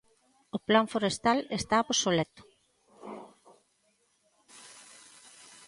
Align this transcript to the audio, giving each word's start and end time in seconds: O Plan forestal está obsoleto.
O 0.57 0.59
Plan 0.67 0.85
forestal 0.93 1.39
está 1.59 1.75
obsoleto. 1.85 2.41